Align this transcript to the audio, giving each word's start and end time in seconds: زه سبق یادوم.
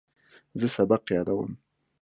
زه 0.59 0.67
سبق 0.75 1.01
یادوم. 1.15 1.51